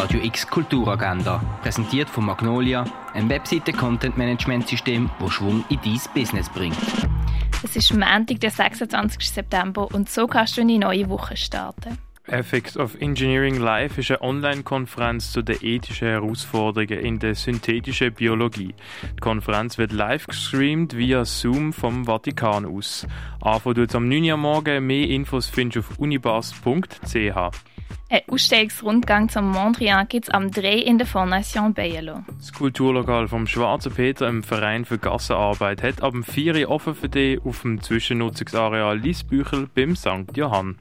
[0.00, 6.78] Radio X Kulturagenda, präsentiert von Magnolia, ein Webseite-Content-Management-System, das Schwung in dein Business bringt.
[7.62, 9.28] Es ist Montag, der 26.
[9.28, 11.98] September und so kannst du in die neue Woche starten.
[12.30, 18.74] Ethics of Engineering Live ist eine Online-Konferenz zu den ethischen Herausforderungen in der synthetischen Biologie.
[19.02, 23.06] Die Konferenz wird live gestreamt via Zoom vom Vatikan aus.
[23.40, 24.86] Anfangen tut am 9 Uhr morgen.
[24.86, 27.16] Mehr Infos findest du auf unibas.ch.
[28.12, 32.24] Ein Ausstellungsrundgang zum Mondrian gibt es am 3 in der Fondation Bayerlo.
[32.38, 36.94] Das Kulturlokal vom Schwarzen Peter im Verein für Gassenarbeit hat ab dem 4 Uhr offen
[36.94, 40.36] für dich auf dem Zwischennutzungsareal Liesbüchel beim St.
[40.36, 40.76] Johann.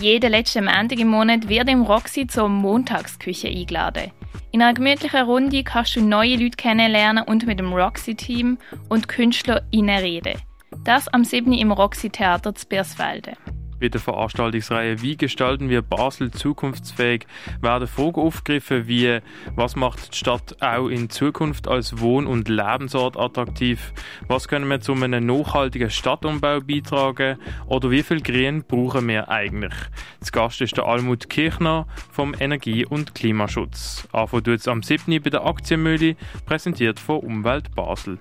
[0.00, 4.10] Jeden letzten Montag im Monat wird im Roxy zur Montagsküche eingeladen.
[4.50, 9.98] In einer gemütlichen Runde kannst du neue Leute kennenlernen und mit dem Roxy-Team und KünstlerInnen
[9.98, 10.40] reden.
[10.84, 11.52] Das am 7.
[11.52, 13.34] im Roxy Theater zu Bersfelde
[13.78, 17.26] bei der Veranstaltungsreihe Wie gestalten wir Basel zukunftsfähig
[17.60, 19.20] werden Fragen aufgegriffen wie
[19.54, 23.92] was macht die Stadt auch in Zukunft als Wohn- und Lebensort attraktiv,
[24.28, 29.74] was können wir zu einem nachhaltigen Stadtumbau beitragen oder wie viel Grün brauchen wir eigentlich.
[30.20, 34.08] Das Gast ist der Almut Kirchner vom Energie- und Klimaschutz.
[34.12, 35.22] Anfang tut es am 7.
[35.22, 38.18] bei der Aktienmühle, präsentiert von Umwelt Basel.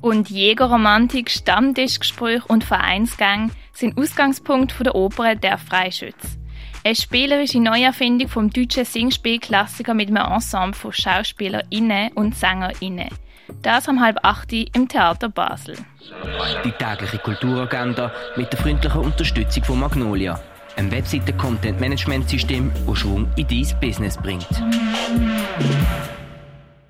[0.00, 6.36] Und Jägerromantik, Stammtischgespräch und Vereinsgang sind Ausgangspunkt der Oper Der Freischütz.
[6.84, 13.08] Eine spielerische Neuerfindung vom deutschen Singspielklassiker mit einem Ensemble von SchauspielerInnen und SängerInnen.
[13.62, 15.76] Das am halb acht im Theater Basel.
[16.64, 20.40] Die tägliche Kulturagenda mit der freundlichen Unterstützung von Magnolia,
[20.76, 24.48] einem Webseiten-Content-Management-System, das Schwung in dein Business bringt.